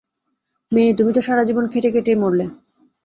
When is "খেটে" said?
1.67-1.89